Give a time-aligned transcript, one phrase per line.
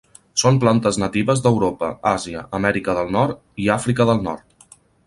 [0.43, 4.79] Són plantes natives d'Europa, Àsia, Amèrica del Nord, i Àfrica del Nord.